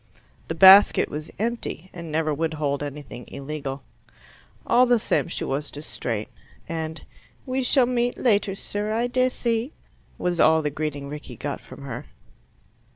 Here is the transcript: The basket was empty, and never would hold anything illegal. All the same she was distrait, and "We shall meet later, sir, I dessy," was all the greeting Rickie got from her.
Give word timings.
The 0.47 0.55
basket 0.55 1.09
was 1.09 1.29
empty, 1.37 1.91
and 1.93 2.11
never 2.11 2.33
would 2.33 2.55
hold 2.55 2.81
anything 2.81 3.25
illegal. 3.27 3.83
All 4.65 4.87
the 4.87 4.97
same 4.97 5.27
she 5.27 5.43
was 5.43 5.69
distrait, 5.69 6.27
and 6.67 7.03
"We 7.45 7.61
shall 7.61 7.85
meet 7.85 8.17
later, 8.17 8.55
sir, 8.55 8.91
I 8.93 9.05
dessy," 9.05 9.73
was 10.17 10.39
all 10.39 10.63
the 10.63 10.71
greeting 10.71 11.07
Rickie 11.07 11.37
got 11.37 11.61
from 11.61 11.83
her. 11.83 12.07